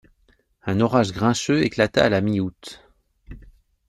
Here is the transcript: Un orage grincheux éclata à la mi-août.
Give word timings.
Un 0.63 0.79
orage 0.79 1.11
grincheux 1.11 1.61
éclata 1.63 2.03
à 2.03 2.09
la 2.09 2.21
mi-août. 2.21 2.81